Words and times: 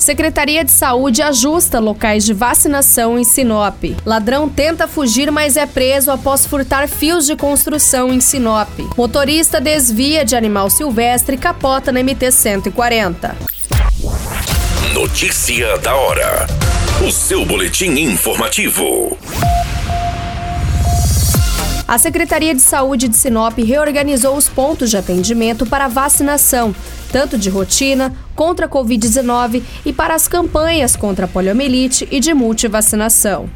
Secretaria 0.00 0.64
de 0.64 0.70
Saúde 0.70 1.20
ajusta 1.20 1.78
locais 1.78 2.24
de 2.24 2.32
vacinação 2.32 3.18
em 3.18 3.22
Sinop. 3.22 3.84
Ladrão 4.06 4.48
tenta 4.48 4.88
fugir, 4.88 5.30
mas 5.30 5.58
é 5.58 5.66
preso 5.66 6.10
após 6.10 6.46
furtar 6.46 6.88
fios 6.88 7.26
de 7.26 7.36
construção 7.36 8.10
em 8.10 8.18
Sinop. 8.18 8.70
Motorista 8.96 9.60
desvia 9.60 10.24
de 10.24 10.34
animal 10.34 10.70
silvestre 10.70 11.36
e 11.36 11.38
capota 11.38 11.92
na 11.92 12.00
MT-140. 12.00 13.34
Notícia 14.94 15.76
da 15.76 15.94
hora. 15.94 16.46
O 17.06 17.12
seu 17.12 17.44
boletim 17.44 17.90
informativo. 17.90 19.18
A 21.90 21.98
Secretaria 21.98 22.54
de 22.54 22.62
Saúde 22.62 23.08
de 23.08 23.16
Sinop 23.16 23.58
reorganizou 23.58 24.36
os 24.36 24.48
pontos 24.48 24.90
de 24.90 24.96
atendimento 24.96 25.66
para 25.66 25.88
vacinação, 25.88 26.72
tanto 27.10 27.36
de 27.36 27.50
rotina, 27.50 28.14
contra 28.34 28.66
a 28.66 28.68
Covid-19 28.68 29.62
e 29.84 29.92
para 29.92 30.14
as 30.14 30.28
campanhas 30.28 30.96
contra 30.96 31.26
a 31.26 31.28
poliomielite 31.28 32.06
e 32.10 32.20
de 32.20 32.32
multivacinação. 32.32 33.48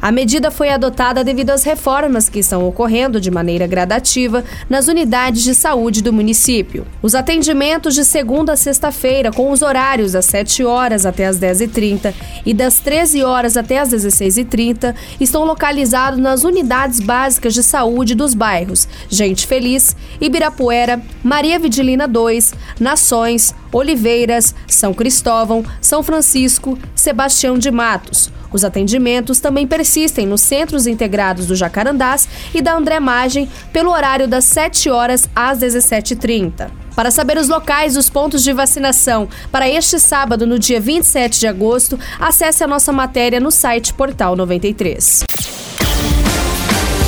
A 0.00 0.10
medida 0.10 0.50
foi 0.50 0.70
adotada 0.70 1.22
devido 1.22 1.50
às 1.50 1.62
reformas 1.62 2.28
que 2.28 2.38
estão 2.38 2.66
ocorrendo 2.66 3.20
de 3.20 3.30
maneira 3.30 3.66
gradativa 3.66 4.42
nas 4.68 4.88
unidades 4.88 5.42
de 5.42 5.54
saúde 5.54 6.02
do 6.02 6.12
município. 6.12 6.86
Os 7.02 7.14
atendimentos 7.14 7.94
de 7.94 8.04
segunda 8.04 8.52
a 8.52 8.56
sexta-feira, 8.56 9.30
com 9.30 9.50
os 9.50 9.62
horários 9.62 10.12
das 10.12 10.24
7 10.24 10.64
horas 10.64 11.04
até 11.04 11.26
as 11.26 11.38
10h30 11.38 12.14
e 12.46 12.54
das 12.54 12.80
13 12.80 13.22
horas 13.22 13.56
até 13.56 13.78
as 13.78 13.90
16h30, 13.90 14.94
estão 15.20 15.44
localizados 15.44 16.18
nas 16.18 16.44
unidades 16.44 17.00
básicas 17.00 17.52
de 17.52 17.62
saúde 17.62 18.14
dos 18.14 18.34
bairros 18.34 18.88
Gente 19.08 19.46
Feliz, 19.46 19.96
Ibirapuera, 20.20 21.00
Maria 21.22 21.58
Vidilina 21.58 22.06
2, 22.06 22.54
Nações, 22.78 23.54
Oliveiras, 23.72 24.54
São 24.66 24.92
Cristóvão, 24.92 25.64
São 25.80 26.02
Francisco, 26.02 26.78
Sebastião 26.94 27.58
de 27.58 27.70
Matos. 27.70 28.30
Os 28.52 28.64
atendimentos 28.64 29.38
também 29.38 29.66
persistem 29.66 30.26
nos 30.26 30.40
centros 30.40 30.86
integrados 30.86 31.46
do 31.46 31.54
Jacarandás 31.54 32.28
e 32.52 32.60
da 32.60 32.74
André 32.74 32.98
Magem 32.98 33.48
pelo 33.72 33.90
horário 33.90 34.26
das 34.26 34.44
7 34.44 34.90
horas 34.90 35.28
às 35.34 35.58
17h30. 35.58 36.70
Para 36.96 37.10
saber 37.10 37.38
os 37.38 37.48
locais 37.48 37.94
dos 37.94 38.10
pontos 38.10 38.42
de 38.42 38.52
vacinação 38.52 39.28
para 39.50 39.68
este 39.68 39.98
sábado, 39.98 40.46
no 40.46 40.58
dia 40.58 40.80
27 40.80 41.40
de 41.40 41.46
agosto, 41.46 41.98
acesse 42.18 42.64
a 42.64 42.66
nossa 42.66 42.92
matéria 42.92 43.40
no 43.40 43.50
site 43.50 43.94
Portal 43.94 44.34
93. 44.34 45.24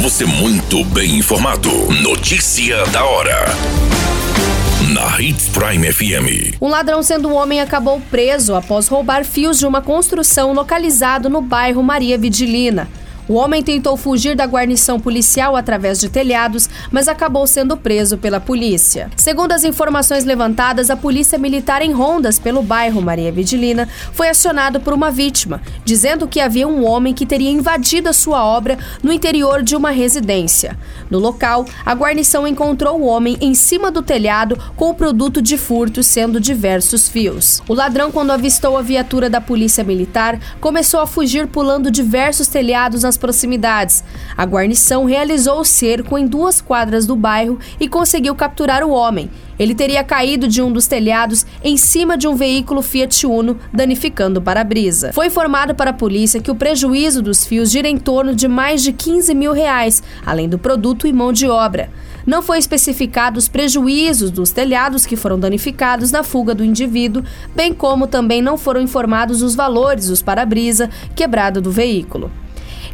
Você 0.00 0.24
muito 0.24 0.84
bem 0.86 1.16
informado. 1.16 1.70
Notícia 2.02 2.84
da 2.86 3.04
hora 3.04 3.46
na 4.92 5.20
Hits 5.20 5.48
Prime 5.48 5.92
FM. 5.92 6.56
Um 6.60 6.68
ladrão 6.68 7.02
sendo 7.02 7.28
um 7.28 7.34
homem 7.34 7.60
acabou 7.60 8.00
preso 8.08 8.54
após 8.54 8.86
roubar 8.86 9.24
fios 9.24 9.58
de 9.58 9.66
uma 9.66 9.82
construção 9.82 10.52
localizado 10.52 11.28
no 11.28 11.40
bairro 11.40 11.82
Maria 11.82 12.16
Vidilina. 12.16 12.88
O 13.28 13.34
homem 13.34 13.60
tentou 13.60 13.96
fugir 13.96 14.36
da 14.36 14.46
guarnição 14.46 15.00
policial 15.00 15.56
através 15.56 15.98
de 15.98 16.08
telhados, 16.08 16.70
mas 16.92 17.08
acabou 17.08 17.44
sendo 17.44 17.76
preso 17.76 18.16
pela 18.16 18.38
polícia. 18.38 19.10
Segundo 19.16 19.50
as 19.50 19.64
informações 19.64 20.24
levantadas, 20.24 20.90
a 20.90 20.96
polícia 20.96 21.36
militar 21.36 21.82
em 21.82 21.90
rondas 21.92 22.38
pelo 22.38 22.62
bairro 22.62 23.02
Maria 23.02 23.32
Vidilina 23.32 23.88
foi 24.12 24.28
acionado 24.28 24.78
por 24.78 24.92
uma 24.92 25.10
vítima, 25.10 25.60
dizendo 25.84 26.28
que 26.28 26.40
havia 26.40 26.68
um 26.68 26.86
homem 26.86 27.12
que 27.12 27.26
teria 27.26 27.50
invadido 27.50 28.08
a 28.08 28.12
sua 28.12 28.44
obra 28.44 28.78
no 29.02 29.12
interior 29.12 29.60
de 29.60 29.74
uma 29.74 29.90
residência. 29.90 30.78
No 31.10 31.18
local, 31.18 31.64
a 31.84 31.94
guarnição 31.94 32.46
encontrou 32.46 33.00
o 33.00 33.06
homem 33.06 33.36
em 33.40 33.54
cima 33.54 33.90
do 33.90 34.02
telhado 34.02 34.56
com 34.76 34.90
o 34.90 34.94
produto 34.94 35.42
de 35.42 35.58
furto, 35.58 36.00
sendo 36.00 36.40
diversos 36.40 37.08
fios. 37.08 37.60
O 37.66 37.74
ladrão, 37.74 38.12
quando 38.12 38.30
avistou 38.30 38.76
a 38.76 38.82
viatura 38.82 39.28
da 39.28 39.40
polícia 39.40 39.82
militar, 39.82 40.38
começou 40.60 41.00
a 41.00 41.06
fugir 41.08 41.48
pulando 41.48 41.90
diversos 41.90 42.46
telhados 42.46 43.02
nas 43.02 43.15
nas 43.16 43.18
proximidades. 43.18 44.04
A 44.36 44.44
guarnição 44.44 45.04
realizou 45.04 45.60
o 45.60 45.64
cerco 45.64 46.18
em 46.18 46.26
duas 46.26 46.60
quadras 46.60 47.06
do 47.06 47.16
bairro 47.16 47.58
e 47.80 47.88
conseguiu 47.88 48.34
capturar 48.34 48.84
o 48.84 48.90
homem. 48.90 49.30
Ele 49.58 49.74
teria 49.74 50.04
caído 50.04 50.46
de 50.46 50.60
um 50.60 50.70
dos 50.70 50.86
telhados 50.86 51.46
em 51.64 51.78
cima 51.78 52.18
de 52.18 52.28
um 52.28 52.34
veículo 52.34 52.82
Fiat 52.82 53.26
Uno, 53.26 53.58
danificando 53.72 54.38
o 54.38 54.42
para-brisa. 54.42 55.14
Foi 55.14 55.28
informado 55.28 55.74
para 55.74 55.90
a 55.90 55.94
polícia 55.94 56.42
que 56.42 56.50
o 56.50 56.54
prejuízo 56.54 57.22
dos 57.22 57.46
fios 57.46 57.70
gira 57.70 57.88
em 57.88 57.96
torno 57.96 58.34
de 58.34 58.46
mais 58.46 58.82
de 58.82 58.92
15 58.92 59.34
mil 59.34 59.52
reais, 59.52 60.02
além 60.26 60.46
do 60.46 60.58
produto 60.58 61.06
e 61.06 61.12
mão 61.12 61.32
de 61.32 61.48
obra. 61.48 61.88
Não 62.26 62.42
foi 62.42 62.58
especificado 62.58 63.38
os 63.38 63.48
prejuízos 63.48 64.30
dos 64.30 64.50
telhados 64.50 65.06
que 65.06 65.16
foram 65.16 65.38
danificados 65.38 66.10
na 66.10 66.22
fuga 66.22 66.54
do 66.54 66.64
indivíduo, 66.64 67.22
bem 67.54 67.72
como 67.72 68.06
também 68.06 68.42
não 68.42 68.58
foram 68.58 68.80
informados 68.80 69.40
os 69.42 69.54
valores 69.54 70.08
dos 70.08 70.20
para-brisa 70.20 70.90
quebrado 71.14 71.62
do 71.62 71.70
veículo. 71.70 72.30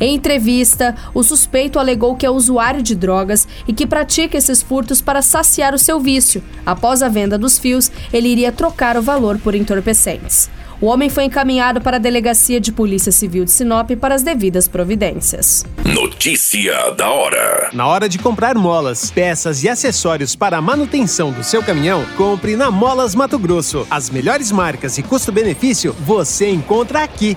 Em 0.00 0.14
entrevista, 0.14 0.94
o 1.14 1.22
suspeito 1.22 1.78
alegou 1.78 2.16
que 2.16 2.26
é 2.26 2.30
usuário 2.30 2.82
de 2.82 2.94
drogas 2.94 3.46
e 3.66 3.72
que 3.72 3.86
pratica 3.86 4.36
esses 4.36 4.62
furtos 4.62 5.00
para 5.00 5.22
saciar 5.22 5.74
o 5.74 5.78
seu 5.78 6.00
vício. 6.00 6.42
Após 6.64 7.02
a 7.02 7.08
venda 7.08 7.38
dos 7.38 7.58
fios, 7.58 7.90
ele 8.12 8.28
iria 8.28 8.52
trocar 8.52 8.96
o 8.96 9.02
valor 9.02 9.38
por 9.38 9.54
entorpecentes. 9.54 10.50
O 10.82 10.86
homem 10.86 11.08
foi 11.08 11.26
encaminhado 11.26 11.80
para 11.80 11.96
a 11.96 12.00
Delegacia 12.00 12.60
de 12.60 12.72
Polícia 12.72 13.12
Civil 13.12 13.44
de 13.44 13.52
Sinop 13.52 13.92
para 13.92 14.16
as 14.16 14.24
devidas 14.24 14.66
providências. 14.66 15.64
Notícia 15.84 16.90
da 16.96 17.08
hora. 17.08 17.70
Na 17.72 17.86
hora 17.86 18.08
de 18.08 18.18
comprar 18.18 18.56
molas, 18.56 19.08
peças 19.08 19.62
e 19.62 19.68
acessórios 19.68 20.34
para 20.34 20.56
a 20.56 20.60
manutenção 20.60 21.30
do 21.30 21.44
seu 21.44 21.62
caminhão, 21.62 22.04
compre 22.16 22.56
na 22.56 22.68
Molas 22.68 23.14
Mato 23.14 23.38
Grosso. 23.38 23.86
As 23.88 24.10
melhores 24.10 24.50
marcas 24.50 24.98
e 24.98 25.04
custo-benefício 25.04 25.94
você 26.00 26.50
encontra 26.50 27.04
aqui. 27.04 27.36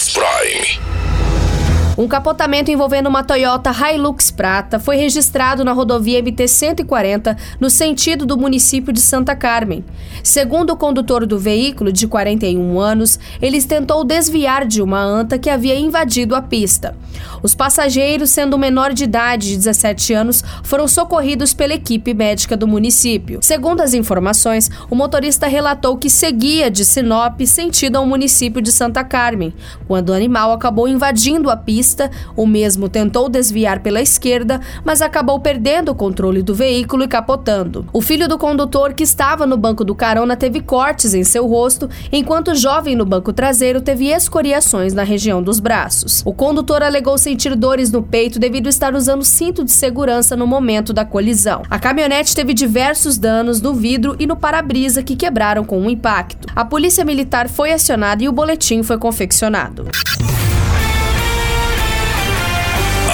Um 2.01 2.07
capotamento 2.07 2.71
envolvendo 2.71 3.05
uma 3.05 3.23
Toyota 3.23 3.69
Hilux 3.69 4.31
Prata 4.31 4.79
foi 4.79 4.95
registrado 4.95 5.63
na 5.63 5.71
rodovia 5.71 6.19
MT-140 6.19 7.37
no 7.59 7.69
sentido 7.69 8.25
do 8.25 8.35
município 8.35 8.91
de 8.91 8.99
Santa 8.99 9.35
Carmen. 9.35 9.85
Segundo 10.23 10.71
o 10.71 10.75
condutor 10.75 11.27
do 11.27 11.37
veículo, 11.37 11.91
de 11.91 12.07
41 12.07 12.79
anos, 12.79 13.19
ele 13.39 13.61
tentou 13.61 14.03
desviar 14.03 14.65
de 14.65 14.81
uma 14.81 14.99
anta 14.99 15.37
que 15.37 15.47
havia 15.47 15.77
invadido 15.77 16.33
a 16.33 16.41
pista. 16.41 16.97
Os 17.43 17.53
passageiros, 17.53 18.31
sendo 18.31 18.57
menor 18.57 18.93
de 18.93 19.03
idade 19.03 19.49
de 19.49 19.57
17 19.57 20.11
anos, 20.11 20.43
foram 20.63 20.87
socorridos 20.87 21.53
pela 21.53 21.75
equipe 21.75 22.15
médica 22.15 22.57
do 22.57 22.67
município. 22.67 23.37
Segundo 23.43 23.81
as 23.81 23.93
informações, 23.93 24.71
o 24.89 24.95
motorista 24.95 25.45
relatou 25.45 25.95
que 25.97 26.09
seguia 26.09 26.71
de 26.71 26.83
Sinop 26.83 27.39
sentido 27.45 27.97
ao 27.97 28.07
município 28.07 28.59
de 28.59 28.71
Santa 28.71 29.03
Carmen, 29.03 29.53
quando 29.87 30.09
o 30.09 30.13
animal 30.13 30.51
acabou 30.51 30.87
invadindo 30.87 31.47
a 31.47 31.55
pista 31.55 31.90
pista. 31.91 32.09
O 32.35 32.47
mesmo 32.47 32.87
tentou 32.87 33.27
desviar 33.27 33.81
pela 33.81 34.01
esquerda, 34.01 34.61
mas 34.83 35.01
acabou 35.01 35.39
perdendo 35.39 35.91
o 35.91 35.95
controle 35.95 36.41
do 36.41 36.55
veículo 36.55 37.03
e 37.03 37.07
capotando. 37.07 37.85
O 37.91 38.01
filho 38.01 38.27
do 38.27 38.37
condutor, 38.37 38.93
que 38.93 39.03
estava 39.03 39.45
no 39.45 39.57
banco 39.57 39.83
do 39.83 39.93
carona, 39.93 40.35
teve 40.35 40.61
cortes 40.61 41.13
em 41.13 41.23
seu 41.23 41.45
rosto, 41.47 41.89
enquanto 42.11 42.51
o 42.51 42.55
jovem 42.55 42.95
no 42.95 43.05
banco 43.05 43.33
traseiro 43.33 43.81
teve 43.81 44.07
escoriações 44.07 44.93
na 44.93 45.03
região 45.03 45.43
dos 45.43 45.59
braços. 45.59 46.21
O 46.25 46.33
condutor 46.33 46.81
alegou 46.81 47.17
sentir 47.17 47.55
dores 47.55 47.91
no 47.91 48.01
peito 48.01 48.39
devido 48.39 48.67
a 48.67 48.69
estar 48.69 48.95
usando 48.95 49.23
cinto 49.23 49.63
de 49.63 49.71
segurança 49.71 50.35
no 50.35 50.47
momento 50.47 50.93
da 50.93 51.03
colisão. 51.03 51.63
A 51.69 51.77
caminhonete 51.77 52.35
teve 52.35 52.53
diversos 52.53 53.17
danos 53.17 53.61
no 53.61 53.73
vidro 53.73 54.15
e 54.17 54.25
no 54.25 54.35
para-brisa 54.35 55.03
que 55.03 55.15
quebraram 55.15 55.63
com 55.63 55.81
o 55.81 55.89
impacto. 55.89 56.47
A 56.55 56.63
polícia 56.63 57.03
militar 57.03 57.49
foi 57.49 57.73
acionada 57.73 58.23
e 58.23 58.29
o 58.29 58.31
boletim 58.31 58.83
foi 58.83 58.97
confeccionado. 58.97 59.87